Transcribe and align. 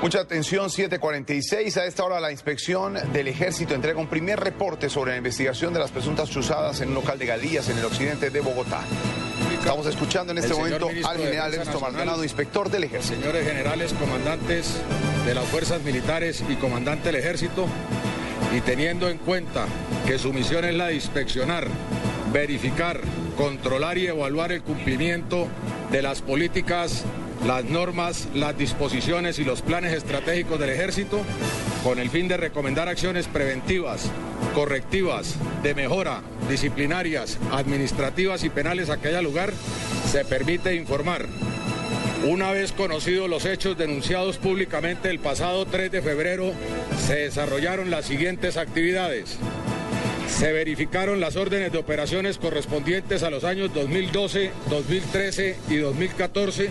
Mucha 0.00 0.20
atención, 0.20 0.70
746. 0.70 1.76
A 1.76 1.84
esta 1.84 2.04
hora 2.04 2.20
la 2.20 2.30
inspección 2.30 2.94
del 3.12 3.26
ejército 3.26 3.74
entrega 3.74 3.98
un 3.98 4.06
primer 4.06 4.38
reporte 4.38 4.88
sobre 4.88 5.10
la 5.10 5.16
investigación 5.16 5.72
de 5.74 5.80
las 5.80 5.90
presuntas 5.90 6.30
chuzadas 6.30 6.80
en 6.80 6.90
un 6.90 6.94
local 6.94 7.18
de 7.18 7.26
Galías 7.26 7.68
en 7.68 7.78
el 7.78 7.84
occidente 7.84 8.30
de 8.30 8.40
Bogotá. 8.40 8.80
Estamos 9.58 9.86
escuchando 9.86 10.30
en 10.32 10.38
este 10.38 10.54
momento 10.54 10.88
al 11.04 11.18
general 11.18 11.52
Ernesto 11.52 11.80
Maldonado, 11.80 12.22
inspector 12.22 12.70
del 12.70 12.84
ejército. 12.84 13.16
Señores 13.16 13.46
generales, 13.46 13.92
comandantes 13.92 14.76
de 15.26 15.34
las 15.34 15.44
fuerzas 15.46 15.82
militares 15.82 16.44
y 16.48 16.54
comandante 16.54 17.08
del 17.08 17.16
ejército, 17.16 17.66
y 18.56 18.60
teniendo 18.60 19.08
en 19.08 19.18
cuenta 19.18 19.66
que 20.06 20.18
su 20.18 20.32
misión 20.32 20.64
es 20.64 20.74
la 20.74 20.86
de 20.86 20.94
inspeccionar, 20.94 21.66
verificar, 22.32 23.00
controlar 23.36 23.98
y 23.98 24.06
evaluar 24.06 24.52
el 24.52 24.62
cumplimiento 24.62 25.48
de 25.90 26.02
las 26.02 26.22
políticas 26.22 27.04
las 27.46 27.64
normas, 27.64 28.28
las 28.34 28.56
disposiciones 28.56 29.38
y 29.38 29.44
los 29.44 29.62
planes 29.62 29.92
estratégicos 29.92 30.58
del 30.58 30.70
ejército 30.70 31.22
con 31.84 31.98
el 31.98 32.10
fin 32.10 32.28
de 32.28 32.36
recomendar 32.36 32.88
acciones 32.88 33.28
preventivas, 33.28 34.10
correctivas, 34.54 35.36
de 35.62 35.74
mejora, 35.74 36.22
disciplinarias, 36.48 37.38
administrativas 37.52 38.44
y 38.44 38.50
penales 38.50 38.90
a 38.90 38.98
que 38.98 39.08
haya 39.08 39.22
lugar, 39.22 39.52
se 40.10 40.24
permite 40.24 40.74
informar. 40.74 41.26
Una 42.26 42.50
vez 42.50 42.72
conocidos 42.72 43.30
los 43.30 43.44
hechos 43.44 43.78
denunciados 43.78 44.38
públicamente 44.38 45.08
el 45.08 45.20
pasado 45.20 45.64
3 45.66 45.92
de 45.92 46.02
febrero, 46.02 46.52
se 47.06 47.14
desarrollaron 47.14 47.90
las 47.90 48.06
siguientes 48.06 48.56
actividades. 48.56 49.38
Se 50.28 50.52
verificaron 50.52 51.20
las 51.20 51.36
órdenes 51.36 51.72
de 51.72 51.78
operaciones 51.78 52.38
correspondientes 52.38 53.22
a 53.22 53.30
los 53.30 53.44
años 53.44 53.72
2012, 53.72 54.50
2013 54.68 55.56
y 55.70 55.76
2014 55.76 56.70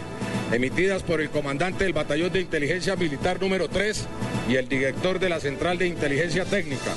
emitidas 0.51 1.03
por 1.03 1.21
el 1.21 1.29
comandante 1.29 1.83
del 1.83 1.93
Batallón 1.93 2.31
de 2.31 2.41
Inteligencia 2.41 2.95
Militar 2.95 3.41
número 3.41 3.67
3 3.67 4.05
y 4.49 4.55
el 4.55 4.69
director 4.69 5.19
de 5.19 5.29
la 5.29 5.39
Central 5.39 5.77
de 5.77 5.87
Inteligencia 5.87 6.45
Técnica. 6.45 6.93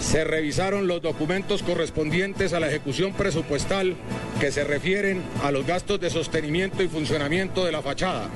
Se 0.00 0.24
revisaron 0.24 0.86
los 0.86 1.02
documentos 1.02 1.62
correspondientes 1.62 2.52
a 2.52 2.60
la 2.60 2.68
ejecución 2.68 3.12
presupuestal 3.12 3.96
que 4.40 4.52
se 4.52 4.62
refieren 4.62 5.22
a 5.42 5.50
los 5.50 5.66
gastos 5.66 6.00
de 6.00 6.10
sostenimiento 6.10 6.82
y 6.82 6.88
funcionamiento 6.88 7.64
de 7.64 7.72
la 7.72 7.82
fachada. 7.82 8.28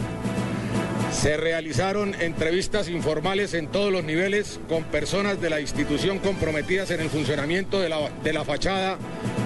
Se 1.12 1.36
realizaron 1.36 2.14
entrevistas 2.20 2.88
informales 2.88 3.54
en 3.54 3.68
todos 3.68 3.92
los 3.92 4.04
niveles 4.04 4.60
con 4.68 4.84
personas 4.84 5.40
de 5.40 5.50
la 5.50 5.60
institución 5.60 6.18
comprometidas 6.18 6.90
en 6.90 7.00
el 7.00 7.10
funcionamiento 7.10 7.80
de 7.80 7.88
la, 7.88 8.10
de 8.22 8.32
la 8.32 8.44
fachada 8.44 8.96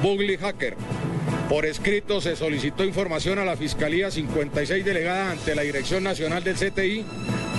Bugly 0.02 0.36
Hacker 0.36 0.77
por 1.55 1.66
escrito 1.66 2.20
se 2.20 2.34
solicitó 2.34 2.83
información 2.83 3.38
a 3.38 3.44
la 3.44 3.56
Fiscalía 3.56 4.10
56 4.10 4.84
delegada 4.84 5.30
ante 5.30 5.55
la 5.55 5.62
Dirección 5.62 6.02
Nacional 6.02 6.42
del 6.42 6.56
CTI, 6.56 7.05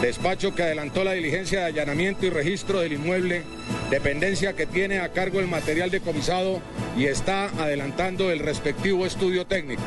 despacho 0.01 0.53
que 0.53 0.63
adelantó 0.63 1.05
la 1.05 1.13
diligencia 1.13 1.61
de 1.61 1.65
allanamiento 1.67 2.25
y 2.25 2.29
registro 2.29 2.81
del 2.81 2.91
inmueble, 2.91 3.43
dependencia 3.89 4.51
que 4.51 4.65
tiene 4.65 4.99
a 4.99 5.13
cargo 5.13 5.39
el 5.39 5.47
material 5.47 5.91
decomisado 5.91 6.59
y 6.97 7.05
está 7.05 7.45
adelantando 7.57 8.31
el 8.31 8.39
respectivo 8.39 9.05
estudio 9.05 9.47
técnico. 9.47 9.83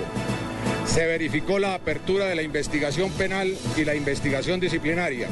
Se 0.87 1.05
verificó 1.05 1.59
la 1.59 1.75
apertura 1.75 2.25
de 2.25 2.35
la 2.35 2.41
investigación 2.41 3.11
penal 3.11 3.55
y 3.77 3.85
la 3.85 3.95
investigación 3.95 4.59
disciplinaria. 4.59 5.29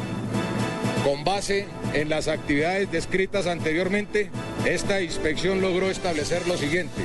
Con 1.02 1.24
base 1.24 1.64
en 1.94 2.10
las 2.10 2.28
actividades 2.28 2.92
descritas 2.92 3.46
anteriormente, 3.46 4.28
esta 4.66 5.00
inspección 5.00 5.62
logró 5.62 5.88
establecer 5.88 6.46
lo 6.46 6.58
siguiente. 6.58 7.00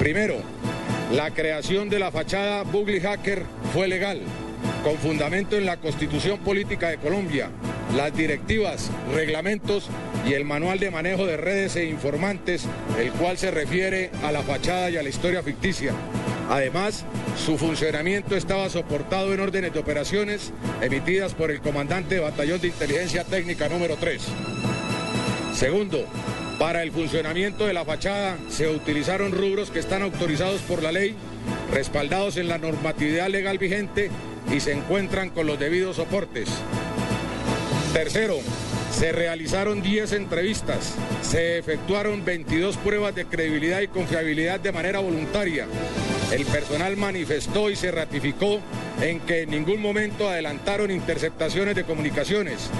Primero, 0.00 0.42
la 1.12 1.30
creación 1.30 1.88
de 1.88 1.98
la 1.98 2.10
fachada 2.10 2.62
Bugly 2.64 3.00
Hacker 3.00 3.42
fue 3.72 3.86
legal, 3.86 4.20
con 4.82 4.96
fundamento 4.96 5.56
en 5.56 5.64
la 5.64 5.76
Constitución 5.76 6.38
Política 6.38 6.88
de 6.88 6.98
Colombia, 6.98 7.48
las 7.96 8.14
directivas, 8.16 8.90
reglamentos 9.14 9.88
y 10.26 10.32
el 10.32 10.44
manual 10.44 10.80
de 10.80 10.90
manejo 10.90 11.24
de 11.24 11.36
redes 11.36 11.76
e 11.76 11.84
informantes, 11.84 12.66
el 12.98 13.12
cual 13.12 13.38
se 13.38 13.50
refiere 13.50 14.10
a 14.24 14.32
la 14.32 14.42
fachada 14.42 14.90
y 14.90 14.96
a 14.96 15.02
la 15.02 15.08
historia 15.08 15.42
ficticia. 15.42 15.92
Además, 16.50 17.04
su 17.44 17.56
funcionamiento 17.56 18.36
estaba 18.36 18.68
soportado 18.68 19.32
en 19.32 19.40
órdenes 19.40 19.72
de 19.72 19.78
operaciones 19.78 20.52
emitidas 20.80 21.34
por 21.34 21.50
el 21.50 21.60
comandante 21.60 22.16
de 22.16 22.20
Batallón 22.20 22.60
de 22.60 22.68
Inteligencia 22.68 23.24
Técnica 23.24 23.68
número 23.68 23.96
3. 23.96 24.22
Segundo, 25.54 26.04
para 26.58 26.82
el 26.82 26.90
funcionamiento 26.90 27.66
de 27.66 27.74
la 27.74 27.84
fachada 27.84 28.38
se 28.48 28.68
utilizaron 28.68 29.32
rubros 29.32 29.70
que 29.70 29.78
están 29.78 30.02
autorizados 30.02 30.60
por 30.62 30.82
la 30.82 30.92
ley, 30.92 31.14
respaldados 31.72 32.36
en 32.36 32.48
la 32.48 32.58
normatividad 32.58 33.28
legal 33.28 33.58
vigente 33.58 34.10
y 34.52 34.60
se 34.60 34.72
encuentran 34.72 35.30
con 35.30 35.46
los 35.46 35.58
debidos 35.58 35.96
soportes. 35.96 36.48
Tercero, 37.92 38.38
se 38.90 39.12
realizaron 39.12 39.82
10 39.82 40.12
entrevistas, 40.12 40.94
se 41.22 41.58
efectuaron 41.58 42.24
22 42.24 42.76
pruebas 42.78 43.14
de 43.14 43.26
credibilidad 43.26 43.80
y 43.80 43.88
confiabilidad 43.88 44.58
de 44.60 44.72
manera 44.72 45.00
voluntaria. 45.00 45.66
El 46.32 46.46
personal 46.46 46.96
manifestó 46.96 47.70
y 47.70 47.76
se 47.76 47.90
ratificó 47.90 48.60
en 49.02 49.20
que 49.20 49.42
en 49.42 49.50
ningún 49.50 49.80
momento 49.80 50.28
adelantaron 50.28 50.90
interceptaciones 50.90 51.76
de 51.76 51.84
comunicaciones, 51.84 52.70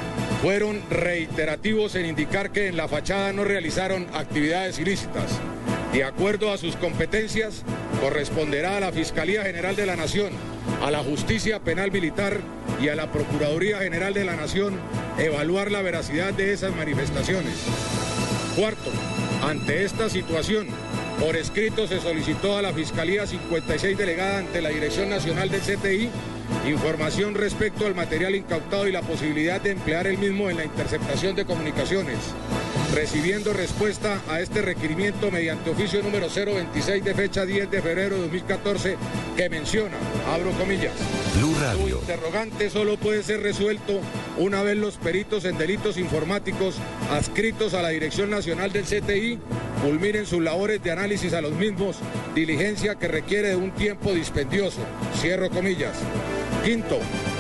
fueron 0.43 0.83
reiterativos 0.91 1.95
en 1.95 2.07
indicar 2.07 2.51
que 2.51 2.69
en 2.69 2.77
la 2.77 2.89
fachada 2.89 3.33
no 3.33 3.45
realizaron 3.45 4.07
actividades 4.13 4.79
ilícitas. 4.79 5.39
De 5.93 6.05
acuerdo 6.05 6.53
a 6.53 6.59
sus 6.59 6.77
competencias, 6.77 7.63
corresponderá 8.01 8.77
a 8.77 8.81
la 8.81 8.93
Fiscalía 8.93 9.43
General 9.45 9.75
de 9.77 9.87
la 9.87 9.97
Nación, 9.97 10.33
a 10.85 10.91
la 10.91 10.99
Justicia 10.99 11.61
Penal 11.61 11.91
Militar 11.91 12.41
y 12.83 12.89
a 12.89 12.97
la 12.97 13.11
Procuraduría 13.11 13.79
General 13.79 14.13
de 14.13 14.25
la 14.25 14.37
Nación 14.37 14.75
evaluar 15.19 15.71
la 15.71 15.83
veracidad 15.83 16.35
de 16.35 16.53
esas 16.53 16.75
manifestaciones. 16.77 17.55
Cuarto, 18.57 18.91
ante 19.43 19.85
esta 19.85 20.11
situación, 20.11 20.67
por 21.21 21.37
escrito 21.37 21.87
se 21.87 22.01
solicitó 22.01 22.59
a 22.59 22.63
la 22.63 22.75
Fiscalía 22.75 23.27
56 23.27 23.97
delegada 23.97 24.39
ante 24.39 24.61
la 24.61 24.69
Dirección 24.69 25.09
Nacional 25.09 25.51
del 25.51 25.61
CTI 25.61 26.11
información 26.67 27.35
respecto 27.35 27.87
al 27.87 27.95
material 27.95 28.35
incautado 28.35 28.89
y 28.89 28.93
la 28.93 29.03
posibilidad 29.03 29.61
de 29.61 29.73
emplear 29.73 30.07
el 30.07 30.19
mismo 30.19 30.51
en 30.51 30.57
la 30.57 30.65
interceptación 30.65 31.37
de 31.37 31.45
comunicaciones, 31.45 32.19
recibiendo 32.95 33.53
respuesta 33.53 34.21
a 34.29 34.41
este 34.41 34.63
requerimiento 34.63 35.31
mediante 35.31 35.71
oficio 35.71 36.03
número 36.03 36.29
026 36.29 37.05
de 37.05 37.15
fecha 37.15 37.45
10 37.45 37.71
de 37.71 37.83
febrero 37.83 38.17
de 38.17 38.23
2014 38.23 38.97
que 39.37 39.49
menciona, 39.49 39.97
abro 40.33 40.51
comillas, 40.53 40.95
Blue 41.37 41.55
Radio. 41.61 42.01
interrogante 42.01 42.71
solo 42.71 42.97
puede 42.97 43.23
ser 43.23 43.43
resuelto 43.43 44.01
una 44.39 44.63
vez 44.63 44.77
los 44.77 44.97
peritos 44.97 45.45
en 45.45 45.59
delitos 45.59 45.99
informáticos 45.99 46.77
adscritos 47.11 47.75
a 47.75 47.83
la 47.83 47.91
Dirección 47.91 48.31
Nacional 48.31 48.73
del 48.73 48.85
CTI 48.85 49.39
culminen 49.83 50.27
sus 50.27 50.43
labores 50.43 50.83
de 50.83 50.91
análisis 50.91 51.33
a 51.33 51.41
los 51.41 51.53
mismos, 51.53 51.97
diligencia 52.35 52.97
que 52.97 53.09
requiere 53.09 53.51
de 53.51 53.57
un 53.57 53.71
tiempo 53.73 54.13
dispendioso, 54.13 54.81
cierro 55.21 55.51
comillas. 55.51 55.97
Quinto, 56.67 56.99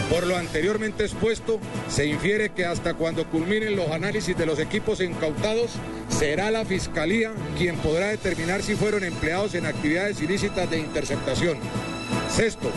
por 0.09 0.25
lo 0.25 0.37
anteriormente 0.37 1.03
expuesto, 1.03 1.59
se 1.89 2.07
infiere 2.07 2.51
que 2.51 2.65
hasta 2.65 2.95
cuando 2.95 3.29
culminen 3.29 3.75
los 3.75 3.91
análisis 3.91 4.39
de 4.39 4.47
los 4.47 4.61
equipos 4.61 5.01
incautados, 5.01 5.73
será 6.09 6.53
la 6.53 6.65
Fiscalía 6.65 7.33
quien 7.59 7.75
podrá 7.79 8.07
determinar 8.07 8.63
si 8.63 8.77
fueron 8.77 9.03
empleados 9.03 9.57
en 9.57 9.67
actividades 9.67 10.23
ilícitas 10.23 10.71
de 10.71 10.79
interceptación. 10.79 11.59
Sexto, 12.31 12.71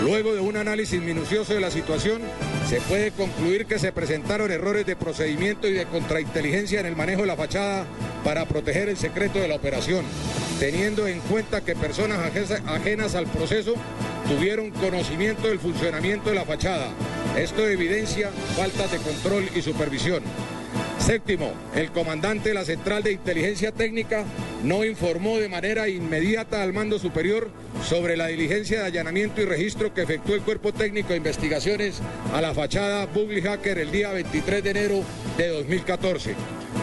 luego 0.00 0.32
de 0.32 0.38
un 0.38 0.56
análisis 0.56 1.02
minucioso 1.02 1.54
de 1.54 1.60
la 1.60 1.72
situación, 1.72 2.22
se 2.68 2.80
puede 2.82 3.10
concluir 3.10 3.66
que 3.66 3.80
se 3.80 3.90
presentaron 3.90 4.52
errores 4.52 4.86
de 4.86 4.94
procedimiento 4.94 5.66
y 5.66 5.72
de 5.72 5.86
contrainteligencia 5.86 6.78
en 6.78 6.86
el 6.86 6.94
manejo 6.94 7.22
de 7.22 7.26
la 7.26 7.36
fachada 7.36 7.84
para 8.22 8.44
proteger 8.44 8.88
el 8.88 8.96
secreto 8.96 9.40
de 9.40 9.48
la 9.48 9.56
operación, 9.56 10.04
teniendo 10.58 11.06
en 11.06 11.20
cuenta 11.20 11.60
que 11.60 11.74
personas 11.74 12.18
ajenas 12.66 13.14
al 13.14 13.26
proceso 13.26 13.74
tuvieron 14.28 14.70
conocimiento 14.70 15.48
del 15.48 15.58
funcionamiento 15.58 16.30
de 16.30 16.36
la 16.36 16.44
fachada. 16.44 16.88
Esto 17.36 17.66
evidencia 17.66 18.30
falta 18.56 18.86
de 18.88 18.98
control 18.98 19.48
y 19.54 19.62
supervisión. 19.62 20.22
Séptimo, 20.98 21.52
el 21.74 21.92
comandante 21.92 22.48
de 22.48 22.54
la 22.54 22.64
Central 22.64 23.02
de 23.02 23.12
Inteligencia 23.12 23.70
Técnica 23.70 24.24
no 24.64 24.84
informó 24.84 25.38
de 25.38 25.48
manera 25.48 25.88
inmediata 25.88 26.62
al 26.62 26.72
mando 26.72 26.98
superior 26.98 27.50
sobre 27.86 28.16
la 28.16 28.26
diligencia 28.26 28.80
de 28.80 28.86
allanamiento 28.86 29.40
y 29.40 29.44
registro 29.44 29.94
que 29.94 30.02
efectuó 30.02 30.34
el 30.34 30.40
Cuerpo 30.40 30.72
Técnico 30.72 31.10
de 31.10 31.18
Investigaciones 31.18 32.00
a 32.32 32.40
la 32.40 32.54
fachada 32.54 33.06
Bugly 33.06 33.42
Hacker 33.42 33.78
el 33.78 33.92
día 33.92 34.10
23 34.10 34.64
de 34.64 34.70
enero 34.70 35.02
de 35.36 35.48
2014. 35.48 36.34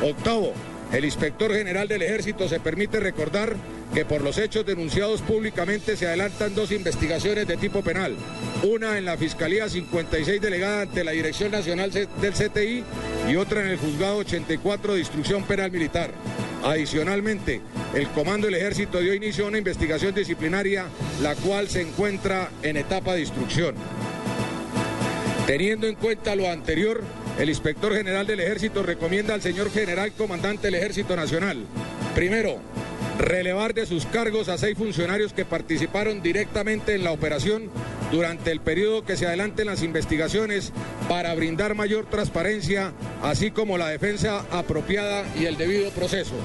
Octavo, 0.01 0.53
el 0.93 1.05
inspector 1.05 1.51
general 1.51 1.87
del 1.87 2.03
ejército 2.03 2.47
se 2.47 2.59
permite 2.59 2.99
recordar 2.99 3.55
que 3.95 4.05
por 4.05 4.21
los 4.21 4.37
hechos 4.37 4.65
denunciados 4.65 5.21
públicamente 5.21 5.97
se 5.97 6.07
adelantan 6.07 6.53
dos 6.53 6.71
investigaciones 6.71 7.47
de 7.47 7.57
tipo 7.57 7.81
penal, 7.81 8.15
una 8.61 8.97
en 8.97 9.05
la 9.05 9.17
Fiscalía 9.17 9.67
56 9.67 10.39
delegada 10.39 10.81
ante 10.83 11.03
la 11.03 11.11
Dirección 11.11 11.51
Nacional 11.51 11.91
del 11.91 12.33
CTI 12.33 12.83
y 13.27 13.35
otra 13.35 13.61
en 13.61 13.67
el 13.69 13.77
Juzgado 13.77 14.17
84 14.17 14.93
de 14.93 14.99
Instrucción 14.99 15.43
Penal 15.43 15.71
Militar. 15.71 16.11
Adicionalmente, 16.63 17.61
el 17.95 18.07
Comando 18.09 18.47
del 18.47 18.55
Ejército 18.55 18.99
dio 18.99 19.13
inicio 19.13 19.45
a 19.45 19.49
una 19.49 19.57
investigación 19.57 20.13
disciplinaria, 20.13 20.85
la 21.21 21.35
cual 21.35 21.69
se 21.69 21.81
encuentra 21.81 22.49
en 22.61 22.77
etapa 22.77 23.15
de 23.15 23.21
instrucción. 23.21 23.75
Teniendo 25.45 25.87
en 25.87 25.95
cuenta 25.95 26.35
lo 26.35 26.49
anterior, 26.49 27.03
el 27.39 27.49
inspector 27.49 27.93
general 27.93 28.27
del 28.27 28.39
ejército 28.39 28.83
recomienda 28.83 29.33
al 29.33 29.41
señor 29.41 29.71
general 29.71 30.11
comandante 30.11 30.67
del 30.67 30.75
ejército 30.75 31.15
nacional, 31.15 31.65
primero, 32.13 32.59
relevar 33.17 33.73
de 33.73 33.85
sus 33.85 34.05
cargos 34.05 34.49
a 34.49 34.57
seis 34.57 34.77
funcionarios 34.77 35.33
que 35.33 35.45
participaron 35.45 36.21
directamente 36.21 36.95
en 36.95 37.03
la 37.03 37.11
operación 37.11 37.69
durante 38.11 38.51
el 38.51 38.59
periodo 38.59 39.05
que 39.05 39.17
se 39.17 39.25
adelanten 39.25 39.67
las 39.67 39.83
investigaciones 39.83 40.71
para 41.09 41.33
brindar 41.33 41.75
mayor 41.75 42.05
transparencia, 42.05 42.93
así 43.21 43.51
como 43.51 43.77
la 43.77 43.89
defensa 43.89 44.45
apropiada 44.51 45.25
y 45.35 45.45
el 45.45 45.57
debido 45.57 45.89
proceso. 45.91 46.35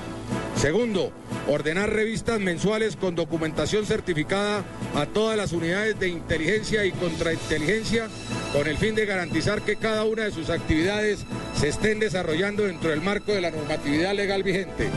Segundo, 0.59 1.13
ordenar 1.47 1.93
revistas 1.93 2.41
mensuales 2.41 2.97
con 2.97 3.15
documentación 3.15 3.87
certificada 3.87 4.65
a 4.97 5.07
todas 5.07 5.37
las 5.37 5.53
unidades 5.53 6.01
de 6.01 6.09
inteligencia 6.09 6.85
y 6.85 6.91
contrainteligencia 6.91 8.09
con 8.53 8.67
el 8.67 8.77
fin 8.77 8.97
de 8.97 9.07
garantizar 9.07 9.63
que 9.63 9.77
cada 9.77 10.05
una 10.05 10.25
de 10.25 10.33
sus 10.33 10.51
actividades 10.51 11.21
se 11.55 11.69
estén 11.69 12.01
desarrollando 12.01 12.65
dentro 12.65 12.91
del 12.91 13.01
marco 13.01 13.33
de 13.33 13.41
la 13.41 13.53
normatividad 13.53 14.15
legal 14.15 14.43
vigente. 14.43 14.91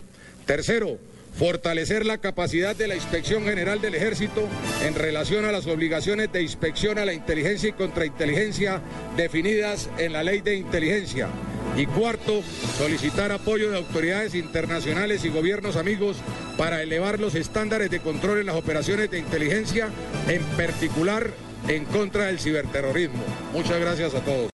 Tercero, 0.48 0.98
fortalecer 1.38 2.08
la 2.08 2.18
capacidad 2.18 2.76
de 2.76 2.88
la 2.88 2.96
Inspección 2.96 3.44
General 3.44 3.80
del 3.80 3.94
Ejército 3.94 4.48
en 4.84 4.96
relación 4.96 5.46
a 5.46 5.52
las 5.52 5.68
obligaciones 5.68 6.32
de 6.32 6.42
inspección 6.42 6.98
a 6.98 7.06
la 7.06 7.14
inteligencia 7.14 7.70
y 7.70 7.74
contrainteligencia 7.74 8.82
definidas 9.16 9.92
en 10.00 10.14
la 10.14 10.24
Ley 10.24 10.42
de 10.42 10.56
Inteligencia. 10.56 11.30
Y 11.78 11.86
cuarto, 11.86 12.42
solicitar 12.78 13.32
apoyo 13.32 13.72
de 13.72 13.78
autoridades 13.78 14.36
internacionales 14.36 15.24
y 15.24 15.30
gobiernos 15.30 15.76
amigos 15.76 16.18
para 16.58 16.82
elevar 16.82 17.20
los 17.20 17.36
estándares 17.36 17.90
de 17.90 18.00
control 18.00 18.40
en 18.40 18.48
las 18.48 18.56
operaciones 18.56 19.10
de 19.10 19.20
inteligencia, 19.20 19.90
en 20.28 20.42
particular 20.58 21.32
en 21.68 21.86
contra 21.86 22.26
del 22.26 22.40
ciberterrorismo. 22.40 23.24
Muchas 23.54 23.80
gracias 23.80 24.16
a 24.16 24.20
todos. 24.22 24.50